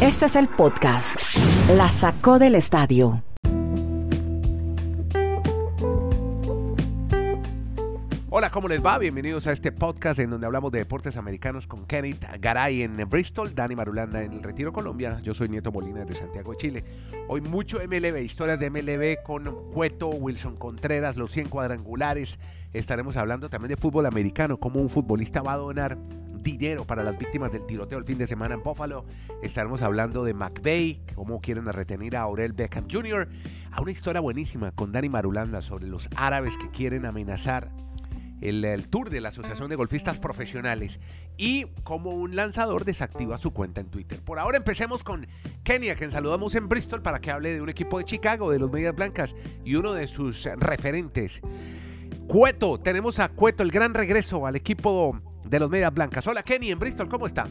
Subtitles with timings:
[0.00, 1.16] Este es el podcast.
[1.76, 3.22] La sacó del estadio.
[8.32, 8.96] Hola, ¿cómo les va?
[8.98, 13.54] Bienvenidos a este podcast en donde hablamos de deportes americanos con Kenneth Garay en Bristol,
[13.54, 15.20] Dani Marulanda en el Retiro Colombia.
[15.22, 16.84] Yo soy Nieto Molina de Santiago Chile.
[17.28, 22.38] Hoy mucho MLB, historias de MLB con Cueto, Wilson Contreras, los 100 cuadrangulares.
[22.72, 25.98] Estaremos hablando también de fútbol americano, cómo un futbolista va a donar
[26.42, 29.04] dinero para las víctimas del tiroteo el fin de semana en Buffalo.
[29.42, 33.28] Estaremos hablando de McVeigh, cómo quieren retener a Aurel Beckham Jr.
[33.70, 37.70] A una historia buenísima con Dani Marulanda sobre los árabes que quieren amenazar
[38.40, 40.98] el, tour de la Asociación de Golfistas Profesionales
[41.36, 44.22] y cómo un lanzador desactiva su cuenta en Twitter.
[44.22, 45.26] Por ahora empecemos con
[45.62, 48.70] Kenia, quien saludamos en Bristol para que hable de un equipo de Chicago, de los
[48.70, 49.34] Medias Blancas
[49.64, 51.40] y uno de sus referentes.
[52.26, 55.20] Cueto, tenemos a Cueto, el gran regreso al equipo
[55.50, 56.26] de los Medias Blancas.
[56.26, 57.48] Hola Kenny en Bristol, ¿cómo está?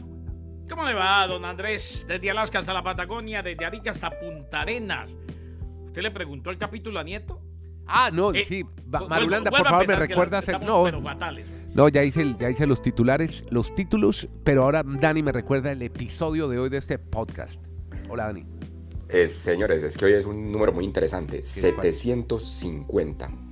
[0.68, 2.06] ¿Cómo le va, don Andrés?
[2.08, 5.10] Desde Alaska hasta la Patagonia, desde Arica hasta Punta Arenas.
[5.86, 7.42] ¿Usted le preguntó el capítulo a Nieto?
[7.86, 8.64] Ah, no, eh, sí.
[8.86, 10.46] Marulanda, por favor, me recuerdas.
[10.62, 10.86] No,
[11.74, 15.82] no, ya hice, ya hice los titulares, los títulos, pero ahora Dani me recuerda el
[15.82, 17.60] episodio de hoy de este podcast.
[18.08, 18.46] Hola, Dani.
[19.08, 21.44] Eh, señores, es que hoy es un número muy interesante.
[21.44, 23.49] 750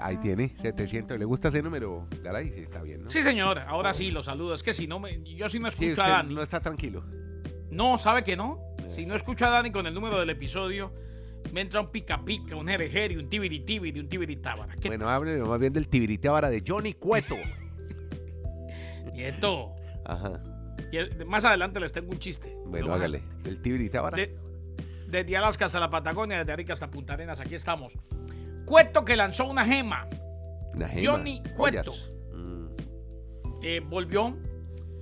[0.00, 1.18] ahí tiene, 700.
[1.18, 2.50] ¿Le gusta ese número, Garay?
[2.50, 3.10] Sí, está bien, ¿no?
[3.10, 3.58] Sí, señor.
[3.60, 4.54] Ahora sí, lo saludo.
[4.54, 6.34] Es que si no, me, yo sí no escucho a Dani.
[6.34, 7.04] No está tranquilo.
[7.70, 8.60] No, ¿sabe que no?
[8.88, 10.92] Si no escucho a Dani con el número del episodio,
[11.52, 14.74] me entra un pica pica, un jerejeri, un tibiri tibiri, un tibiri tábara.
[14.84, 17.36] Bueno, hable más bien del tibiri tábara de Johnny Cueto.
[19.12, 19.74] Nieto.
[20.04, 20.42] Ajá.
[20.92, 22.56] Y más adelante les tengo un chiste.
[22.66, 23.22] Bueno, hágale.
[23.42, 24.16] Del tibiri tábara.
[25.06, 27.94] desde Alaska hasta la Patagonia, desde Arica hasta Punta Arenas, aquí estamos.
[28.70, 30.06] Cueto que lanzó una gema.
[31.04, 31.92] Johnny Cueto.
[32.32, 32.66] Mm.
[33.64, 34.38] Eh, volvió.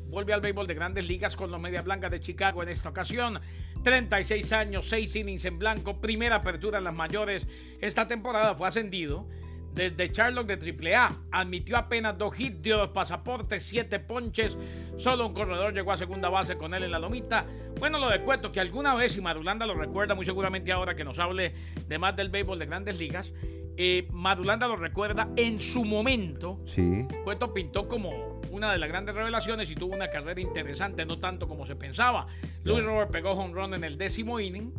[0.06, 3.38] Vuelve al béisbol de grandes ligas con los Medias Blancas de Chicago en esta ocasión.
[3.84, 7.46] 36 años, 6 innings en blanco, primera apertura en las mayores.
[7.78, 9.28] Esta temporada fue ascendido
[9.74, 11.24] desde Charlotte de AAA.
[11.30, 14.56] Admitió apenas dos hits, dio dos pasaportes, siete ponches.
[14.96, 17.44] Solo un corredor llegó a segunda base con él en la lomita.
[17.78, 21.04] Bueno, lo de Cueto, que alguna vez, y Marulanda lo recuerda muy seguramente ahora que
[21.04, 21.52] nos hable
[21.86, 23.32] de más del béisbol de grandes ligas,
[23.80, 26.60] eh, Madulanda lo recuerda en su momento.
[26.66, 27.06] Sí.
[27.22, 31.46] Cueto pintó como una de las grandes revelaciones y tuvo una carrera interesante, no tanto
[31.46, 32.26] como se pensaba.
[32.64, 34.74] Luis Robert pegó home run en el décimo inning,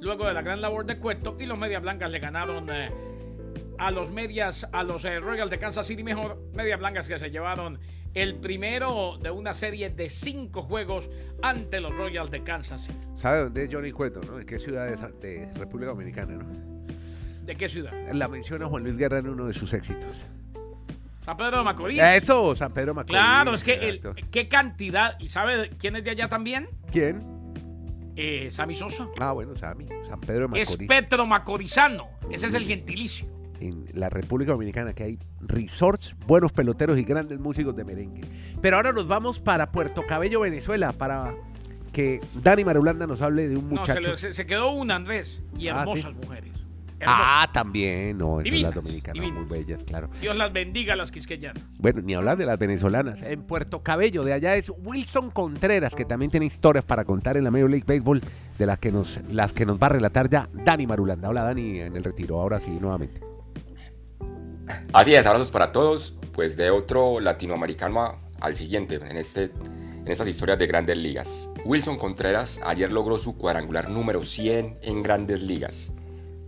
[0.00, 2.90] luego de la gran labor de Cueto, y los Medias Blancas le ganaron eh,
[3.76, 7.30] a los medias, a los eh, Royals de Kansas City, mejor Medias Blancas que se
[7.30, 7.78] llevaron
[8.14, 11.10] el primero de una serie de cinco juegos
[11.42, 12.98] ante los Royals de Kansas City.
[13.16, 14.38] ¿Sabe dónde es Johnny Cueto, no?
[14.38, 16.73] ¿De qué ciudad es de República Dominicana, no?
[17.44, 17.92] ¿De qué ciudad?
[18.12, 20.24] La menciona Juan Luis Guerra en uno de sus éxitos.
[21.24, 22.02] San Pedro de Macorís.
[22.02, 23.20] Eso, San Pedro de Macorís.
[23.20, 24.00] Claro, es que
[24.30, 25.18] qué cantidad.
[25.20, 26.68] ¿Y sabe quién es de allá también?
[26.90, 27.22] ¿Quién?
[28.16, 29.08] Eh, Sammy Sosa.
[29.18, 29.86] Ah, bueno, Sammy.
[30.08, 30.70] San Pedro de Macorís.
[30.70, 32.08] Es Petro Macorizano.
[32.30, 33.26] Ese es el gentilicio.
[33.60, 38.22] En la República Dominicana que hay resorts, buenos peloteros y grandes músicos de merengue.
[38.60, 41.34] Pero ahora nos vamos para Puerto Cabello, Venezuela, para
[41.92, 44.10] que Dani Marulanda nos hable de un muchacho.
[44.10, 46.53] No, se, quedó una, Andrés, y ah, hermosas mujeres.
[47.06, 50.08] Ah, también, no, son las dominicanas muy bellas, claro.
[50.20, 51.62] Dios las bendiga a las quisqueyanas.
[51.78, 53.22] Bueno, ni hablar de las venezolanas.
[53.22, 57.44] En Puerto Cabello, de allá es Wilson Contreras, que también tiene historias para contar en
[57.44, 58.20] la Major League Baseball,
[58.58, 61.28] de las que nos, las que nos va a relatar ya Dani Marulanda.
[61.28, 63.20] Hola Dani, en el retiro, ahora sí, nuevamente.
[64.92, 70.26] Así es, abrazos para todos, pues de otro latinoamericano al siguiente, en, este, en estas
[70.26, 71.50] historias de grandes ligas.
[71.64, 75.93] Wilson Contreras ayer logró su cuadrangular número 100 en grandes ligas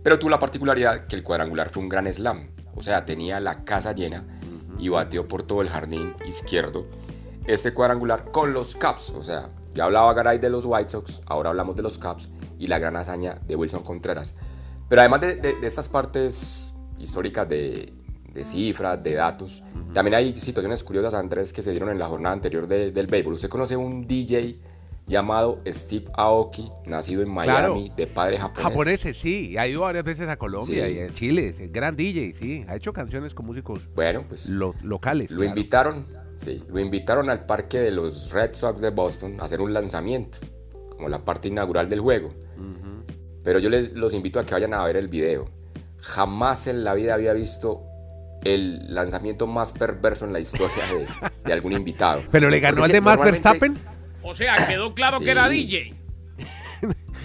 [0.07, 2.47] pero tuvo la particularidad que el cuadrangular fue un gran slam,
[2.77, 4.23] o sea, tenía la casa llena
[4.79, 6.85] y bateó por todo el jardín izquierdo.
[7.45, 11.49] Este cuadrangular con los Cubs, o sea, ya hablaba Garay de los White Sox, ahora
[11.49, 14.33] hablamos de los Cubs y la gran hazaña de Wilson Contreras.
[14.87, 17.91] Pero además de, de, estas partes históricas de,
[18.31, 19.61] de cifras, de datos,
[19.93, 23.33] también hay situaciones curiosas, Andrés, que se dieron en la jornada anterior del béisbol.
[23.33, 24.57] Usted conoce un DJ
[25.07, 28.63] llamado Steve Aoki, nacido en Miami, de padre japonés.
[28.71, 32.75] Japoneses, sí, ha ido varias veces a Colombia y a Chile, gran DJ, sí, ha
[32.75, 35.31] hecho canciones con músicos bueno, pues, locales.
[35.31, 36.05] Lo invitaron,
[36.35, 40.39] sí, lo invitaron al parque de los Red Sox de Boston a hacer un lanzamiento,
[40.89, 42.33] como la parte inaugural del juego.
[43.43, 45.49] Pero yo les los invito a que vayan a ver el video.
[45.99, 47.81] Jamás en la vida había visto
[48.43, 50.83] el lanzamiento más perverso en la historia
[51.45, 52.23] de, algún invitado.
[52.29, 53.77] ¿Pero le ganó al de Max Verstappen?
[54.29, 55.95] O sea, quedó claro que era DJ.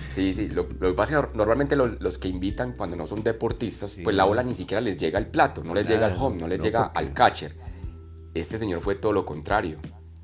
[0.07, 3.97] Sí, sí, lo, que pasa es que normalmente los que invitan cuando no son deportistas,
[4.05, 6.47] pues la bola ni siquiera les llega al plato, no les llega al home, no
[6.47, 7.57] les llega al catcher.
[8.35, 9.79] Este señor fue todo lo contrario.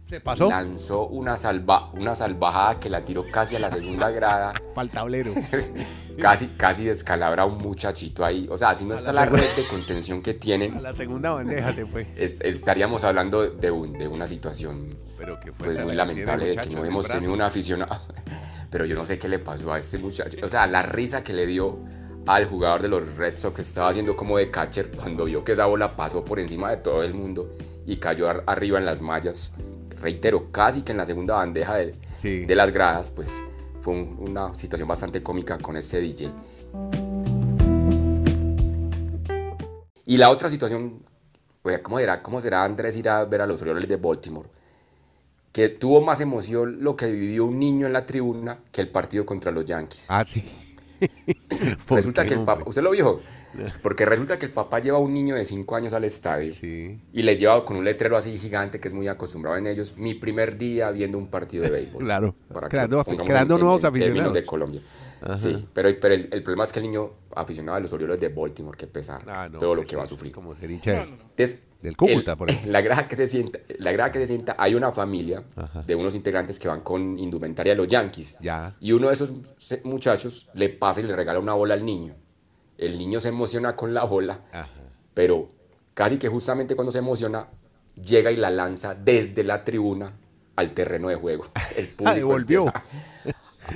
[0.09, 0.49] Se pasó.
[0.49, 4.55] Lanzó una, salva, una salvajada que la tiró casi a la segunda grada.
[4.75, 5.35] Para el tablero.
[6.21, 8.47] casi, casi descalabra a un muchachito ahí.
[8.51, 10.79] O sea, si no está la, red de contención que tienen.
[10.79, 12.07] A la segunda bandeja te fue.
[12.17, 16.71] estaríamos hablando de, un, de una situación Pero que fue pues, muy lamentable de que
[16.71, 18.01] no hemos tenido un aficionado.
[18.71, 20.39] Pero yo no sé qué le pasó a este muchacho.
[20.43, 21.79] O sea, la risa que le dio
[22.27, 25.67] al jugador de los Red Sox estaba haciendo como de catcher cuando vio que esa
[25.67, 27.55] bola pasó por encima de todo el mundo
[27.87, 29.53] y cayó arriba en las mallas.
[30.01, 33.43] Reitero, casi que en la segunda bandeja de, de las gradas, pues
[33.81, 36.33] fue una situación bastante cómica con este DJ.
[40.07, 41.03] Y la otra situación,
[41.63, 44.49] oye, ¿cómo será, ¿cómo será Andrés ir a ver a los Orioles de Baltimore?
[45.53, 49.27] Que tuvo más emoción lo que vivió un niño en la tribuna que el partido
[49.27, 50.07] contra los Yankees.
[50.09, 50.45] Ah, sí.
[51.89, 53.21] resulta que el papá, ¿usted lo vio?
[53.83, 57.23] Porque resulta que el papá lleva a un niño de 5 años al estadio y
[57.23, 60.57] le lleva con un letrero así gigante que es muy acostumbrado en ellos, mi primer
[60.59, 62.05] día viendo un partido de béisbol.
[62.05, 64.35] claro, para creando, nuevos aficionados.
[64.35, 64.83] de Colombia.
[65.37, 68.77] Sí, pero, pero el, problema es que el niño aficionado a los Orioles de Baltimore,
[68.79, 70.33] que pesar ah, todo lo que va a sufrir.
[70.33, 71.07] Como ser hincha
[71.81, 72.73] del Cúcuta, por ejemplo.
[72.73, 75.45] La grada que se sienta, la grada que se sienta, hay una familia
[75.87, 78.37] de unos integrantes que van con indumentaria de los Yankees.
[78.41, 78.75] Ya.
[78.81, 79.33] Y uno de esos
[79.85, 82.15] muchachos le pasa y le regala una bola al niño.
[82.77, 84.41] El niño se emociona con la bola,
[85.15, 85.49] pero
[85.95, 87.49] casi que justamente cuando se emociona,
[87.95, 90.13] llega y la lanza desde la tribuna
[90.57, 91.47] al terreno de juego.
[91.77, 92.73] El público volvió.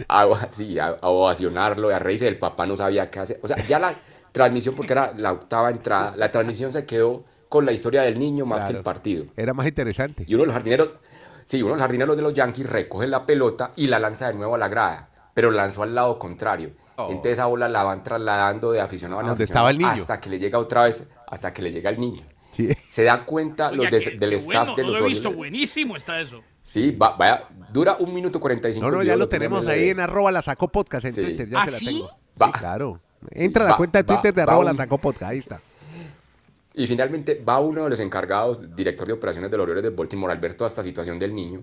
[0.08, 2.26] A, sí, a, ovacionarlo, a reírse.
[2.26, 3.40] El papá no sabía qué hacer.
[3.43, 3.94] O sea, ya la
[4.32, 8.46] transmisión, porque era la octava entrada, la transmisión se quedó con la historia del niño
[8.46, 9.26] más que el partido.
[9.37, 10.25] Era más interesante.
[10.26, 10.94] Y uno de los jardineros,
[11.44, 14.32] sí, uno de los jardineros de los Yankees recoge la pelota y la lanza de
[14.32, 16.70] nuevo a la grada, pero lanzó al lado contrario.
[16.96, 17.08] Oh.
[17.10, 19.90] Entonces esa bola la van trasladando de aficionado a aficionado estaba el niño?
[19.90, 22.22] hasta que le llega otra vez, hasta que le llega el niño.
[22.88, 26.40] Se da cuenta los del staff de los no lo he visto, buenísimo está eso.
[26.62, 30.40] Sí, vaya, dura un minuto 45 No, no, ya lo tenemos ahí en arroba la
[30.40, 32.08] sacó podcast en Twitter, ya ¿Ah, se la tengo.
[32.08, 33.00] Sí, claro.
[33.31, 35.60] Entra a la cuenta de Twitter de arroba la sacó podcast, ahí está.
[36.74, 40.32] Y finalmente va uno de los encargados, director de operaciones de los Orioles de Baltimore,
[40.32, 41.62] al ver toda esta situación del niño,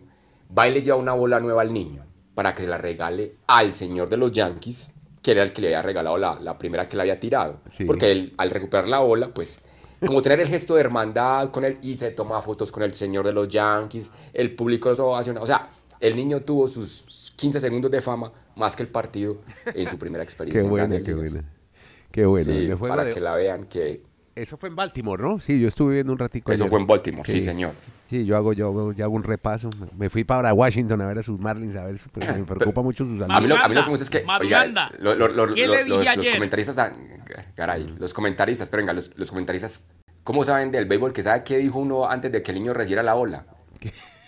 [0.55, 3.73] va y le lleva una bola nueva al niño para que se la regale al
[3.73, 4.91] señor de los Yankees,
[5.21, 7.59] que era el que le había regalado la, la primera que le había tirado.
[7.85, 9.61] Porque él, al recuperar la bola, pues
[10.05, 13.25] como tener el gesto de hermandad con él y se toma fotos con el señor
[13.25, 15.41] de los Yankees, el público lo ovaciona.
[15.41, 15.69] O sea,
[15.99, 19.41] el niño tuvo sus 15 segundos de fama más que el partido
[19.73, 20.63] en su primera experiencia.
[20.63, 21.43] qué bueno, qué bueno.
[22.11, 22.79] Qué bueno.
[22.79, 24.08] para que la vean que...
[24.41, 25.39] Eso fue en Baltimore, ¿no?
[25.39, 26.51] Sí, yo estuve viendo un ratico.
[26.51, 27.73] Eso fue en Baltimore, sí, señor.
[28.09, 29.69] Sí, yo hago, yo, hago un repaso.
[29.97, 33.03] Me fui para Washington a ver a sus Marlins, a ver, porque me preocupa mucho
[33.03, 33.37] sus amigos.
[33.37, 34.65] A mí, lo, a mí lo que me gusta es que, oiga,
[34.99, 36.91] lo, lo, los, los, comentaristas,
[37.55, 39.85] caray, los comentaristas, pero venga, los, los comentaristas,
[40.23, 43.03] ¿cómo saben del béisbol que sabe qué dijo uno antes de que el niño recibiera
[43.03, 43.45] la bola?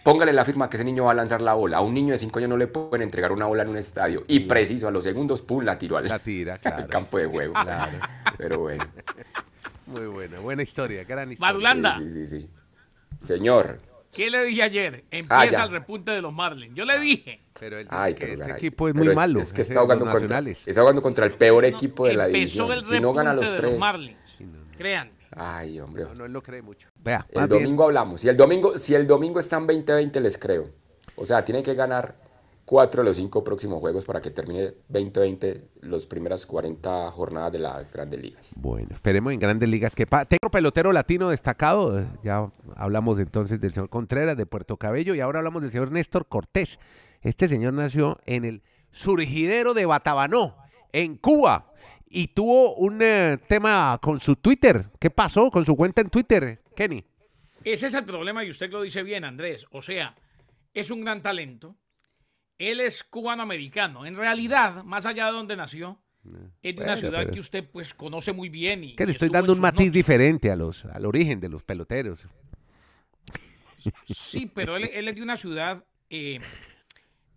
[0.03, 1.77] Póngale la firma que ese niño va a lanzar la bola.
[1.77, 4.23] A un niño de 5 años no le pueden entregar una bola en un estadio.
[4.27, 6.87] Y preciso, a los segundos, pum, la tiró al, la tira, claro.
[6.87, 7.53] campo de juego.
[7.53, 7.99] Claro.
[8.37, 8.83] Pero bueno.
[9.91, 11.53] Muy buena, buena historia, gran historia.
[11.53, 11.97] Marulanda.
[11.97, 12.49] Sí, sí, sí,
[13.19, 13.79] Señor.
[14.13, 15.03] ¿Qué le dije ayer?
[15.29, 16.75] Ah, Empieza el repunte de los Marlins.
[16.75, 17.41] Yo le dije.
[17.59, 19.39] Pero el, Ay, que este equipo es muy malo.
[19.39, 22.85] Es que está jugando, contra, está jugando contra el peor equipo de la división.
[22.85, 23.71] si no gana los tres.
[23.71, 24.17] Los Marlins.
[24.77, 25.11] Crean.
[25.33, 26.05] Ay, hombre.
[26.15, 26.89] No, él no cree mucho.
[26.95, 28.21] Vea, el domingo hablamos.
[28.21, 30.69] Si el domingo, si el domingo están 20-20, les creo.
[31.15, 32.15] O sea, tiene que ganar
[32.71, 37.59] cuatro de los cinco próximos juegos para que termine 2020 las primeras 40 jornadas de
[37.59, 38.53] las grandes ligas.
[38.55, 42.07] Bueno, esperemos en grandes ligas que tengo pelotero latino destacado.
[42.23, 46.27] Ya hablamos entonces del señor Contreras de Puerto Cabello y ahora hablamos del señor Néstor
[46.29, 46.79] Cortés.
[47.23, 48.61] Este señor nació en el
[48.91, 50.55] surgidero de Batabanó,
[50.93, 51.73] en Cuba
[52.09, 54.85] y tuvo un eh, tema con su Twitter.
[54.97, 57.03] ¿Qué pasó con su cuenta en Twitter, Kenny?
[57.65, 59.65] Ese es el problema y usted lo dice bien, Andrés.
[59.71, 60.15] O sea,
[60.73, 61.75] es un gran talento.
[62.61, 64.05] Él es cubano-americano.
[64.05, 65.97] En realidad, más allá de donde nació,
[66.61, 68.83] es de una ciudad que usted pues conoce muy bien.
[68.83, 72.19] Y, que le estoy dando un matiz diferente a los, al origen de los peloteros.
[74.05, 76.39] Sí, pero él, es de una ciudad eh,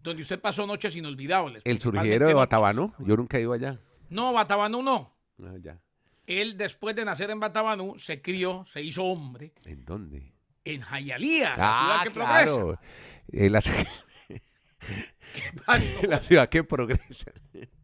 [0.03, 1.63] donde usted pasó noches inolvidables.
[1.65, 3.81] El surgidero de Batabano, yo nunca he ido allá.
[4.11, 5.17] No, Batabanú no.
[5.43, 5.81] Ah, ya.
[6.27, 9.55] Él, después de nacer en Batabanú, se crió, se hizo hombre.
[9.65, 10.35] ¿En dónde?
[10.67, 12.79] En Jayalía, la ciudad que claro.
[13.31, 13.71] progresa.
[13.71, 13.87] la...
[16.23, 17.33] ciudad que progresa.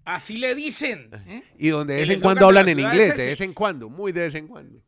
[0.04, 1.11] Así le dicen.
[1.26, 1.42] ¿eh?
[1.59, 4.21] Y donde de vez en cuando hablan en inglés, de vez en cuando, muy de
[4.23, 4.83] vez en cuando.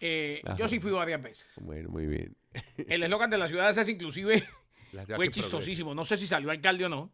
[0.00, 1.46] Eh, yo sí fui varias veces.
[1.60, 2.36] Bueno, muy bien.
[2.88, 4.42] El eslogan de la ciudad es inclusive
[5.16, 5.94] fue chistosísimo.
[5.94, 7.12] No sé si salió alcalde o no.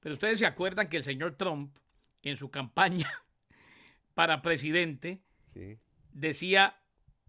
[0.00, 1.76] Pero ustedes se acuerdan que el señor Trump
[2.22, 3.10] en su campaña
[4.14, 5.20] para presidente
[6.12, 6.76] decía,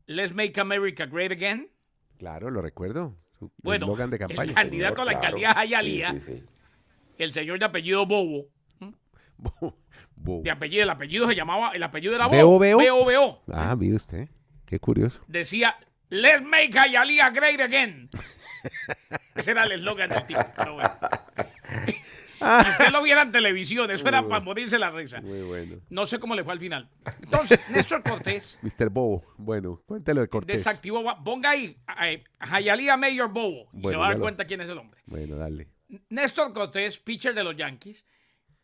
[0.06, 1.70] Let's make America great again.
[2.18, 3.16] Claro, lo recuerdo.
[3.62, 4.44] Bueno, de campaña.
[4.44, 6.16] el candidato a la alcaldía Jayalía,
[7.18, 8.48] el señor de apellido Bobo.
[10.44, 12.60] De apellido, el apellido se llamaba, el apellido era Bobo.
[12.60, 13.44] B-O-B-O.
[13.52, 14.28] Ah, mire usted,
[14.66, 15.22] qué curioso.
[15.28, 15.78] Decía,
[16.10, 18.10] let's make Jayalía great again.
[19.36, 20.92] Ese era el eslogan del tipo, pero bueno.
[22.42, 25.22] Y usted lo viera en televisión, eso era para morirse la risa.
[25.22, 25.78] Muy bueno.
[25.90, 26.90] No sé cómo le fue al final.
[27.22, 28.58] Entonces, Néstor Cortés.
[28.62, 28.90] Mr.
[28.90, 30.58] Bobo, bueno, cuéntelo de Cortés.
[30.58, 31.78] Desactivó, ponga ahí,
[32.40, 35.02] Hayalía Mayor Bobo, y se va a dar cuenta quién es el hombre.
[35.06, 35.68] Bueno, dale.
[36.10, 38.06] Néstor Cortés, pitcher de los Yankees,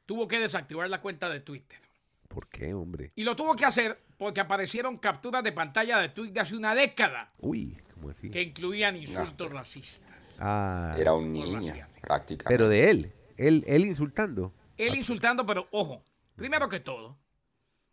[0.05, 1.79] tuvo que desactivar la cuenta de Twitter.
[2.27, 3.11] ¿Por qué, hombre?
[3.15, 6.75] Y lo tuvo que hacer porque aparecieron capturas de pantalla de Twitter de hace una
[6.75, 7.31] década.
[7.39, 8.29] Uy, ¿cómo así?
[8.29, 10.15] Que incluían insultos racistas.
[10.39, 10.95] Ah.
[10.97, 12.45] Era un niño, prácticamente.
[12.47, 12.89] Pero de
[13.37, 13.63] él.
[13.67, 14.53] Él, insultando.
[14.77, 16.03] Él insultando, pero ojo,
[16.35, 17.17] primero que todo,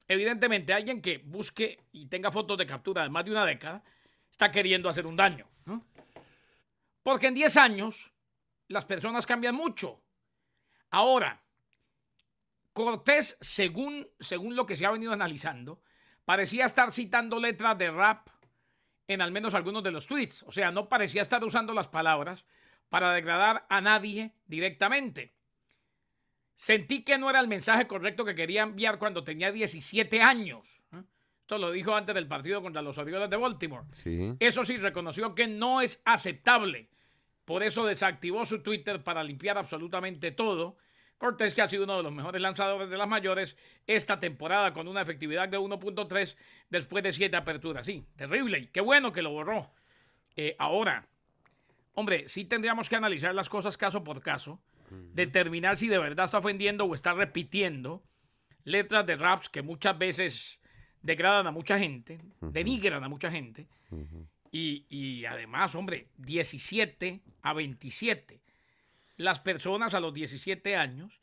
[0.09, 3.83] evidentemente alguien que busque y tenga fotos de captura de más de una década
[4.31, 5.47] está queriendo hacer un daño.
[7.03, 8.13] Porque en 10 años
[8.69, 10.01] las personas cambian mucho.
[10.91, 11.43] Ahora,
[12.73, 15.83] Cortés, según, según lo que se ha venido analizando,
[16.25, 18.29] parecía estar citando letras de rap
[19.09, 20.43] en al menos algunos de los tweets.
[20.45, 22.45] O sea, no parecía estar usando las palabras
[22.93, 25.33] para degradar a nadie directamente.
[26.55, 30.83] Sentí que no era el mensaje correcto que quería enviar cuando tenía 17 años.
[30.93, 31.03] ¿eh?
[31.41, 33.87] Esto lo dijo antes del partido contra los Orioles de Baltimore.
[34.39, 36.91] Eso sí, reconoció que no es aceptable.
[37.47, 40.77] Por eso desactivó su Twitter para limpiar absolutamente todo.
[41.17, 43.57] Cortés, que ha sido uno de los mejores lanzadores de las mayores
[43.87, 46.37] esta temporada con una efectividad de 1.3
[46.69, 47.87] después de siete aperturas.
[47.87, 48.59] Sí, terrible.
[48.59, 49.73] Y qué bueno que lo borró.
[50.37, 51.09] Eh, ahora,
[51.95, 54.61] hombre, sí tendríamos que analizar las cosas caso por caso,
[55.15, 58.03] determinar si de verdad está ofendiendo o está repitiendo
[58.65, 60.59] letras de raps que muchas veces
[61.03, 63.69] degradan a mucha gente, denigran a mucha gente.
[64.51, 68.43] y, y, además, hombre, 17 a 27.
[69.17, 71.21] Las personas a los 17 años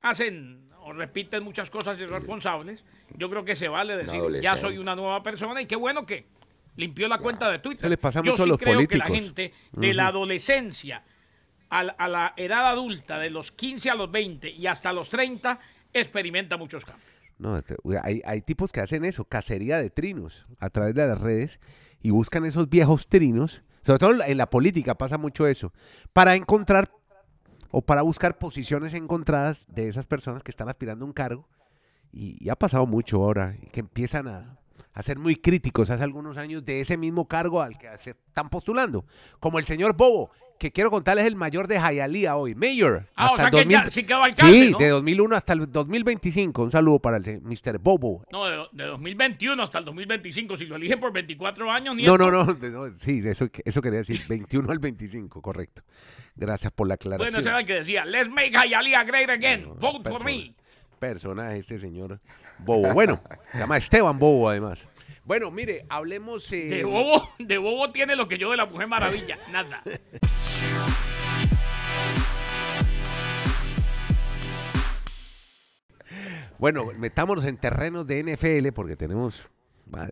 [0.00, 2.84] hacen o repiten muchas cosas irresponsables.
[3.16, 6.26] Yo creo que se vale decir, ya soy una nueva persona y qué bueno que
[6.76, 7.88] limpió la cuenta de Twitter.
[7.88, 11.02] les pasa Yo sí creo que la gente de la adolescencia
[11.68, 15.58] a, a, la edad adulta, de los 15 a los 20 y hasta los 30,
[15.92, 17.10] experimenta muchos cambios.
[17.38, 21.20] No, este, hay, hay tipos que hacen eso, cacería de trinos a través de las
[21.20, 21.60] redes
[22.00, 25.72] y buscan esos viejos trinos, sobre todo en la política pasa mucho eso,
[26.12, 26.90] para encontrar
[27.70, 31.48] o para buscar posiciones encontradas de esas personas que están aspirando a un cargo.
[32.12, 34.55] Y, ha pasado mucho ahora, que empiezan a,
[34.96, 38.48] a ser muy críticos hace algunos años de ese mismo cargo al que se están
[38.48, 39.04] postulando.
[39.38, 43.06] Como el señor Bobo, que quiero contarles es el mayor de Hialeah hoy, Mayor.
[43.14, 46.62] Ah, o sea que ya sí quedó alcalde, Sí, de 2001 hasta el 2025.
[46.62, 47.78] Un saludo para el Mr.
[47.78, 48.24] Bobo.
[48.32, 50.56] No, de, 2021 hasta el 2025.
[50.56, 52.56] Si lo eligen por 24 años, ni No, no, no,
[53.02, 54.22] Sí, eso, eso quería decir.
[54.26, 55.82] 21 al 25, correcto.
[56.34, 57.34] Gracias por la aclaración.
[57.34, 59.74] Bueno, ese era el que decía, let's make Hialeah great again.
[59.78, 60.54] Vote for me.
[60.98, 62.18] Personaje este señor
[62.58, 62.92] Bobo.
[62.92, 63.20] Bueno,
[63.52, 64.88] se llama Esteban Bobo además.
[65.24, 66.52] Bueno, mire, hablemos.
[66.52, 69.82] Eh, de, bobo, de bobo tiene lo que yo de la Mujer Maravilla, nada.
[76.58, 79.46] Bueno, metámonos en terrenos de NFL porque tenemos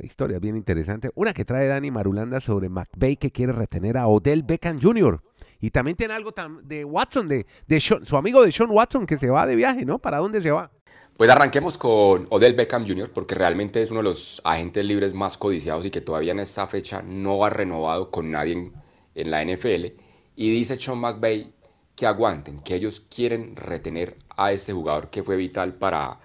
[0.02, 1.10] historias bien interesantes.
[1.14, 5.22] Una que trae Dani Marulanda sobre McVeigh que quiere retener a Odell Beckham Jr.
[5.60, 9.30] Y también tiene algo de Watson, de, de su amigo de Sean Watson que se
[9.30, 9.98] va de viaje, ¿no?
[9.98, 10.70] ¿Para dónde se va?
[11.16, 15.38] Pues arranquemos con Odell Beckham Jr., porque realmente es uno de los agentes libres más
[15.38, 18.72] codiciados y que todavía en esta fecha no ha renovado con nadie
[19.14, 19.92] en, la NFL.
[20.34, 21.52] Y dice Sean McVay
[21.94, 26.18] que aguanten, que ellos quieren retener a este jugador que fue vital para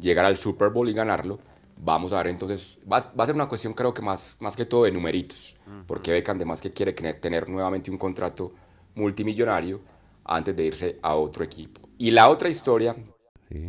[0.00, 1.38] llegar al Super Bowl y ganarlo.
[1.76, 4.84] Vamos a ver entonces, va, a ser una cuestión creo que más, más que todo
[4.84, 5.56] de numeritos,
[5.86, 8.52] porque Beckham además que quiere tener nuevamente un contrato
[8.96, 9.80] multimillonario
[10.24, 11.80] antes de irse a otro equipo.
[11.98, 12.96] Y la otra historia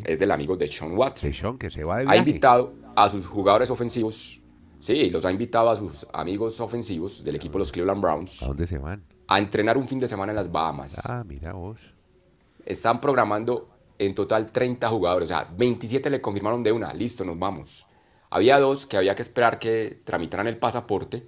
[0.05, 1.57] es del amigo de Sean Watson.
[1.57, 4.41] que se va Ha invitado a sus jugadores ofensivos,
[4.79, 8.43] sí, los ha invitado a sus amigos ofensivos del equipo de los Cleveland Browns.
[8.43, 9.03] ¿A dónde se van?
[9.27, 10.99] A entrenar un fin de semana en las Bahamas.
[11.05, 11.79] Ah, mira vos.
[12.65, 17.37] Están programando en total 30 jugadores, o sea, 27 le confirmaron de una, listo, nos
[17.37, 17.87] vamos.
[18.29, 21.25] Había dos que había que esperar que tramitaran el pasaporte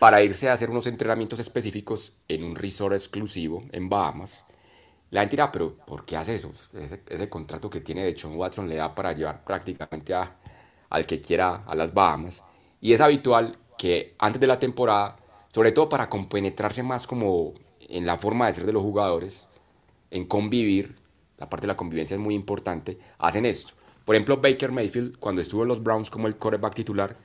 [0.00, 4.44] para irse a hacer unos entrenamientos específicos en un resort exclusivo en Bahamas.
[5.12, 6.50] La gente dirá, pero ¿por qué hace eso?
[6.72, 10.38] Ese, contrato que tiene de John Watson le da para llevar prácticamente a,
[10.88, 12.42] al que quiera a las Bahamas.
[12.80, 15.18] Y es habitual que antes de la temporada,
[15.50, 19.48] sobre todo para compenetrarse más como en la forma de ser de los jugadores,
[20.10, 20.96] en convivir,
[21.36, 23.74] la parte de la convivencia es muy importante, hacen esto.
[24.06, 27.18] Por ejemplo, Baker Mayfield, cuando estuvo en los Browns como el quarterback titular,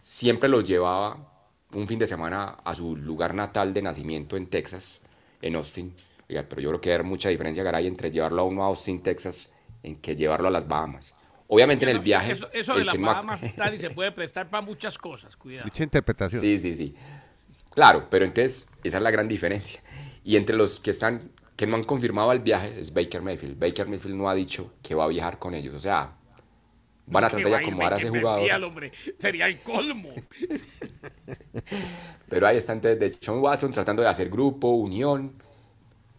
[0.00, 5.00] siempre los llevaba un fin de semana a su lugar natal de nacimiento en Texas,
[5.42, 5.92] en Austin.
[6.26, 9.50] Pero yo creo que hay mucha diferencia, Garay, entre llevarlo a uno a Austin, Texas,
[9.82, 11.14] en que llevarlo a las Bahamas.
[11.46, 12.32] Obviamente en el viaje.
[12.52, 13.40] Eso, de las Bahamas
[13.78, 15.66] se puede prestar para muchas cosas, cuidado.
[15.66, 16.40] Mucha interpretación.
[16.40, 16.94] Sí, sí, sí.
[17.74, 19.82] Claro, pero entonces esa es la gran diferencia.
[20.24, 21.20] Y entre los que están,
[21.56, 23.58] que no han confirmado el viaje, es Baker Mayfield.
[23.58, 25.74] Baker Mayfield no ha dicho que va a viajar con ellos.
[25.74, 26.16] O sea,
[27.06, 28.64] van a tratar de acomodar a ese jugador.
[28.64, 28.92] Hombre.
[29.18, 30.10] Sería el colmo.
[32.28, 35.34] pero ahí está entonces de Sean Watson tratando de hacer grupo, unión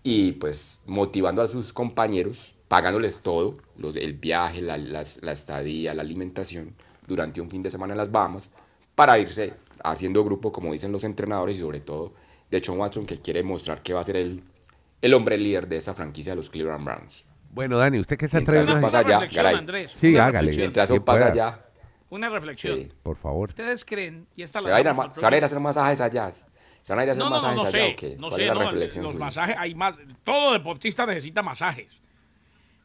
[0.07, 6.03] y pues motivando a sus compañeros, pagándoles todo, los, el viaje, la, la estadía, la
[6.03, 6.75] alimentación
[7.07, 8.51] durante un fin de semana en las Bahamas
[8.93, 12.13] para irse haciendo grupo, como dicen los entrenadores, y sobre todo
[12.51, 14.43] de John Watson, que quiere mostrar que va a ser el,
[15.01, 17.25] el hombre líder de esa franquicia de los Cleveland Browns.
[17.49, 19.27] Bueno, Dani, ¿usted qué se atreve a pasa allá,
[19.91, 20.55] Sí, hágale.
[20.55, 21.57] Mientras eso pasa allá.
[22.11, 22.93] Una reflexión.
[23.01, 23.49] por favor.
[23.49, 24.27] ¿Ustedes creen?
[24.35, 26.29] Y esta se, va a ir a, hacer masajes allá.
[26.85, 29.15] ¿Se van a ir a hacer no, masajes no, no, allá sé, No sé, los
[29.15, 29.95] masajes, hay más.
[30.23, 31.91] Todo deportista necesita masajes.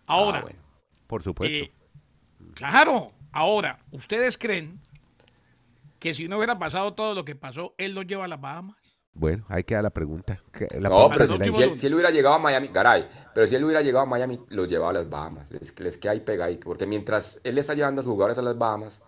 [0.06, 0.38] Ahora.
[0.38, 0.58] Ah, bueno.
[1.06, 1.54] Por supuesto.
[1.54, 1.70] Eh,
[2.54, 3.12] claro.
[3.30, 4.80] Ahora, ¿ustedes creen
[5.98, 8.78] que si no hubiera pasado todo lo que pasó, él lo lleva a las Bahamas?
[9.12, 10.42] Bueno, ahí queda la pregunta.
[10.80, 14.08] no, pero si, él, hubiera llegado a Miami, Garay, pero si él hubiera llegado a
[14.08, 15.50] Miami, los llevaba a las Bahamas.
[15.50, 16.64] Les, les queda ahí pegadito.
[16.64, 19.02] Porque mientras él está llevando a sus jugadores a las Bahamas,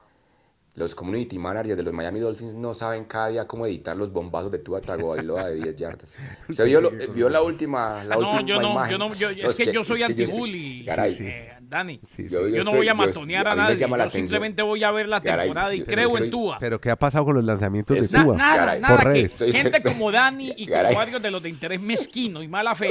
[0.75, 4.51] los community managers de los Miami Dolphins no saben cada día cómo editar los bombazos
[4.51, 6.17] de Tua Tagovailoa de 10 yardas.
[6.49, 8.93] ¿Se vio, vio la última, la última yo no, imagen?
[8.93, 10.87] Yo no, yo, es, que, yo soy anti-bully.
[10.89, 15.23] Eh, Dani, yo, no voy a matonear a, nadie, yo simplemente voy a ver la
[15.23, 16.59] temporada y creo en Tua.
[16.61, 18.37] Pero ¿qué ha pasado con los lanzamientos de Tua?
[18.37, 22.49] nada, nada, que gente como Dani y como varios de los de interés mezquino y
[22.49, 22.91] mala fe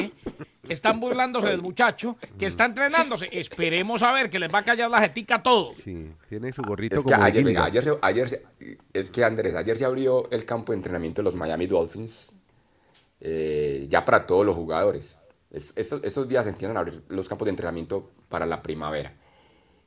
[0.67, 3.29] están burlándose del muchacho que está entrenándose.
[3.31, 5.75] Esperemos a ver que les va a callar la jetica a todos.
[5.83, 7.45] Sí, tiene su gorrito es que ayer,
[8.01, 8.41] ayer,
[8.93, 12.33] es que Andrés, ayer se abrió el campo de entrenamiento de los Miami Dolphins
[13.19, 15.19] eh, ya para todos los jugadores.
[15.51, 19.13] Es, estos, días empiezan a abrir los campos de entrenamiento para la primavera.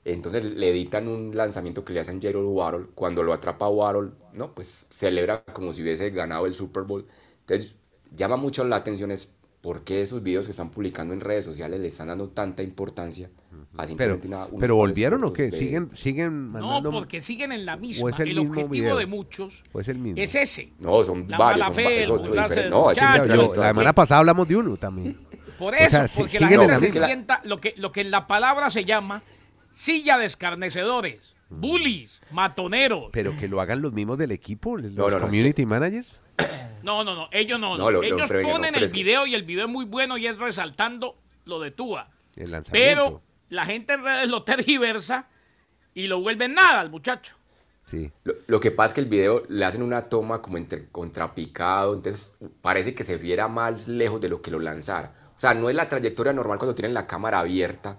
[0.05, 2.87] Entonces le editan un lanzamiento que le hacen Gerald Waddle.
[2.95, 4.55] Cuando lo atrapa Waddle, ¿no?
[4.55, 7.07] Pues celebra como si hubiese ganado el Super Bowl.
[7.41, 7.77] Entonces
[8.15, 11.81] llama mucho la atención es por qué esos videos que están publicando en redes sociales
[11.81, 13.31] le están dando tanta importancia
[13.79, 15.51] a simplemente pero, una, ¿Pero volvieron o qué?
[15.51, 16.91] ¿Siguen, ¿Siguen mandando?
[16.91, 18.11] No, porque siguen en la misma.
[18.19, 20.23] el, el objetivo de muchos es, el mismo?
[20.23, 20.73] es ese.
[20.79, 21.67] No, son varios.
[21.67, 22.69] Son, es otro diferente.
[22.69, 25.17] No, la semana pasada hablamos de uno también.
[25.59, 28.85] Por eso, porque la gente se sienta lo que, lo que en la palabra se
[28.85, 29.23] llama
[29.75, 31.61] silla de escarnecedores, mm.
[31.61, 33.11] bullies, matoneros.
[33.13, 36.09] Pero que lo hagan los mismos del equipo, los community managers.
[36.83, 38.03] No, no, no, ellos no.
[38.03, 41.71] ellos ponen el video y el video es muy bueno y es resaltando lo de
[41.71, 42.11] Tua.
[42.71, 45.27] Pero la gente en redes lo tergiversa
[45.95, 47.37] y lo vuelven nada al muchacho.
[47.87, 48.11] Sí.
[48.47, 52.37] Lo, que pasa es que el video le hacen una toma como entre contrapicado, entonces
[52.61, 55.15] parece que se viera más lejos de lo que lo lanzara.
[55.37, 57.99] O sea, no es la trayectoria normal cuando tienen la cámara abierta.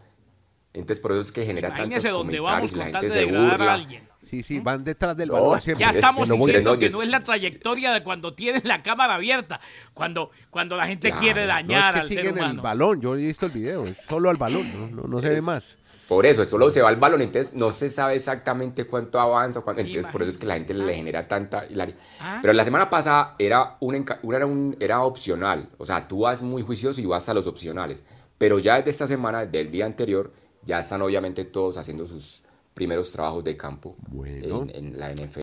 [0.74, 3.86] Entonces por eso es que genera tantos comentarios y la gente se burla.
[4.30, 8.04] Sí, sí, van detrás del balón Ya estamos diciendo que no es la trayectoria de
[8.04, 9.60] cuando tienes la cámara abierta,
[9.94, 12.54] cuando, cuando la gente quiere dañar al ser humano.
[12.54, 15.78] el balón, yo he visto el video, es solo al balón, no, se ve más.
[16.08, 19.82] Por eso, solo se va al balón, entonces no se sabe exactamente cuánto avanza, cuánto,
[19.82, 21.96] entonces por eso es que la gente le genera tanta hilaria.
[22.20, 22.40] Ah.
[22.42, 26.62] Pero la semana pasada era, un, era, un, era opcional, o sea, tú vas muy
[26.62, 28.04] juicioso y vas a los opcionales.
[28.38, 30.32] Pero ya desde esta semana, del día anterior,
[30.64, 35.42] ya están obviamente todos haciendo sus primeros trabajos de campo en, la NFL.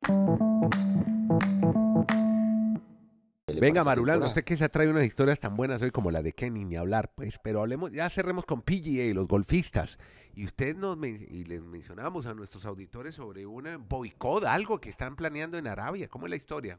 [3.60, 6.64] Venga, Marulanda, usted que se trae unas historias tan buenas hoy como la de Kenny,
[6.64, 9.98] ni hablar, pues, pero hablemos, ya cerremos con PGA, los golfistas.
[10.34, 15.14] Y usted nos y les mencionamos a nuestros auditores sobre una boicot, algo que están
[15.14, 16.08] planeando en Arabia.
[16.08, 16.78] ¿Cómo es la historia?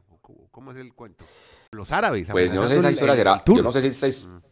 [0.50, 1.24] ¿Cómo es el cuento?
[1.70, 2.28] Los árabes.
[2.30, 3.42] Pues no sé si esa historia será.
[3.46, 4.42] Yo no sé si esa, mm.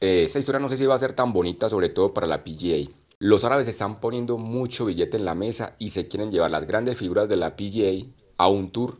[0.00, 2.42] eh, esa historia no sé si va a ser tan bonita, sobre todo para la
[2.42, 2.90] PGA.
[3.20, 6.98] Los árabes están poniendo mucho billete en la mesa y se quieren llevar las grandes
[6.98, 8.98] figuras de la PGA a un tour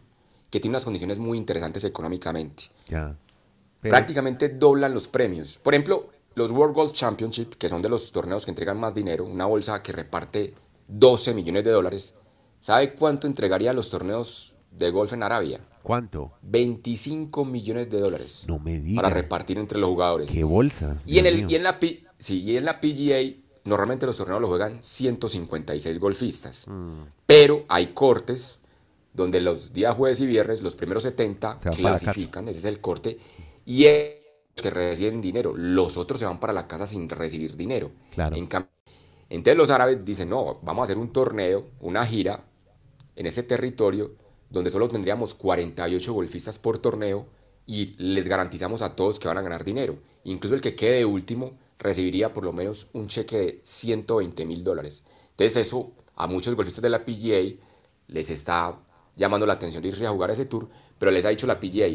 [0.51, 2.65] que tiene unas condiciones muy interesantes económicamente.
[3.81, 5.57] Prácticamente doblan los premios.
[5.59, 9.25] Por ejemplo, los World Golf Championship, que son de los torneos que entregan más dinero,
[9.25, 10.55] una bolsa que reparte
[10.89, 12.15] 12 millones de dólares.
[12.61, 15.61] ¿Sabe cuánto entregaría los torneos de golf en Arabia?
[15.83, 16.33] ¿Cuánto?
[16.43, 18.45] 25 millones de dólares.
[18.47, 19.03] No me digas.
[19.03, 20.31] Para repartir entre los jugadores.
[20.31, 21.01] ¿Qué bolsa?
[21.07, 21.79] Y en, el, y en, la,
[22.19, 27.03] sí, y en la PGA normalmente los torneos los juegan 156 golfistas, mm.
[27.27, 28.60] pero hay cortes
[29.13, 33.19] donde los días jueves y viernes, los primeros 70 clasifican, ese es el corte,
[33.65, 34.17] y es
[34.55, 37.91] que reciben dinero, los otros se van para la casa sin recibir dinero.
[38.13, 38.37] Claro.
[38.37, 42.45] entonces los árabes dicen, no, vamos a hacer un torneo, una gira
[43.17, 44.15] en ese territorio
[44.49, 47.27] donde solo tendríamos 48 golfistas por torneo
[47.67, 49.99] y les garantizamos a todos que van a ganar dinero.
[50.25, 54.65] Incluso el que quede de último recibiría por lo menos un cheque de 120 mil
[54.65, 55.05] dólares.
[55.31, 57.57] Entonces eso a muchos golfistas de la PGA
[58.09, 58.77] les está
[59.17, 60.69] llamando la atención de irse a jugar ese tour,
[60.99, 61.89] pero les ha dicho la PGA,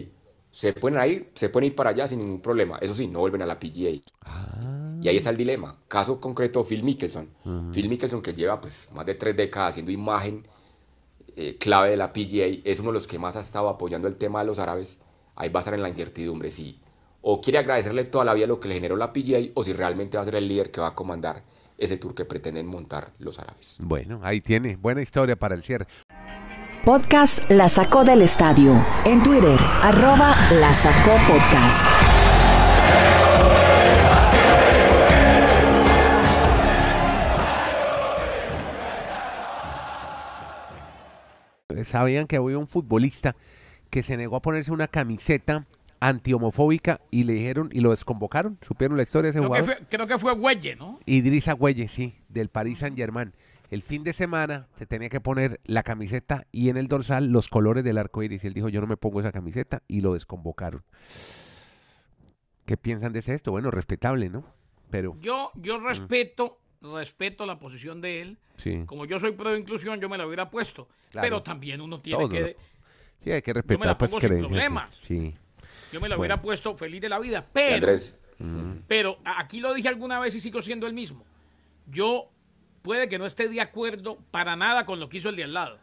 [0.56, 2.78] se pueden ir, se pueden ir para allá sin ningún problema.
[2.80, 4.02] Eso sí, no vuelven a la PGA.
[4.22, 4.98] Ah.
[5.02, 5.78] Y ahí está el dilema.
[5.88, 7.30] Caso concreto, Phil Mickelson.
[7.74, 10.48] Phil Mickelson, que lleva pues, más de tres décadas haciendo imagen
[11.36, 14.16] eh, clave de la PGA, es uno de los que más ha estado apoyando el
[14.16, 15.00] tema de los árabes.
[15.36, 16.80] Ahí va a estar en la incertidumbre si
[17.22, 20.16] o quiere agradecerle toda la vida lo que le generó la PGA o si realmente
[20.16, 21.44] va a ser el líder que va a comandar
[21.78, 23.78] ese tour que pretenden montar los árabes.
[23.82, 24.78] Bueno, ahí tiene.
[24.78, 25.88] Buena historia para el cierre.
[26.86, 28.80] Podcast La Sacó del Estadio.
[29.06, 31.84] En Twitter, arroba La Sacó Podcast.
[41.86, 43.36] Sabían que había un futbolista
[43.90, 45.66] que se negó a ponerse una camiseta
[46.00, 48.60] antihomofóbica y le dijeron y lo desconvocaron.
[48.62, 49.70] ¿Supieron la historia de ese creo jugador?
[49.70, 51.00] Que fue, creo que fue Güelle, ¿no?
[51.08, 53.34] Idrissa Güelle, sí, del Paris Saint Germain
[53.70, 57.50] el fin de semana se tenía que poner la camiseta y en el dorsal los
[57.50, 58.44] colores del arco iris.
[58.44, 60.84] Y él dijo, yo no me pongo esa camiseta y lo desconvocaron.
[62.66, 63.52] ¿Qué piensan de esto?
[63.52, 64.46] Bueno, respetable, ¿no?
[64.90, 68.38] Pero yo yo respeto respeto la posición de él.
[68.58, 68.84] Sí.
[68.86, 70.88] Como yo soy pro inclusión, yo me la hubiera puesto.
[71.12, 72.58] Pero también uno tiene que
[73.24, 74.96] Sí, hay que respetar yo me la pues, pongo sin problemas.
[75.02, 75.34] Sí.
[75.92, 77.96] Yo me la hubiera puesto feliz de la vida, pero
[78.88, 81.26] pero aquí lo dije alguna vez y sigo siendo el mismo.
[81.88, 82.30] Yo
[82.86, 85.54] puede que no esté de acuerdo para nada con lo que hizo el de al
[85.54, 85.80] lado,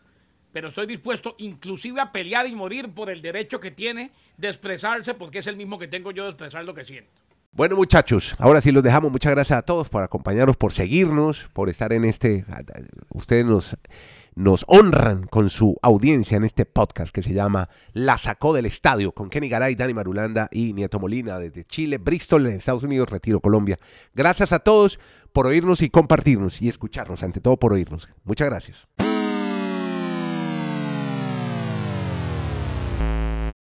[0.53, 5.13] pero estoy dispuesto inclusive a pelear y morir por el derecho que tiene de expresarse,
[5.13, 7.11] porque es el mismo que tengo yo de expresar lo que siento.
[7.51, 9.11] Bueno muchachos, ahora sí los dejamos.
[9.11, 12.47] Muchas gracias a todos por acompañarnos, por seguirnos, por estar en este...
[13.11, 13.77] Ustedes nos,
[14.35, 19.13] nos honran con su audiencia en este podcast que se llama La Sacó del Estadio
[19.13, 23.41] con Kenny Garay, Dani Marulanda y Nieto Molina desde Chile, Bristol, en Estados Unidos, Retiro,
[23.41, 23.79] Colombia.
[24.15, 24.99] Gracias a todos
[25.33, 28.09] por oírnos y compartirnos y escucharnos, ante todo por oírnos.
[28.25, 29.12] Muchas gracias.